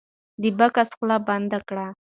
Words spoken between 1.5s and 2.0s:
کړه.